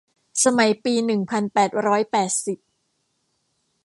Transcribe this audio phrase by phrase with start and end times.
[0.43, 2.57] สมัยปีหนึ่งพันแปดร้อยแปดสิบ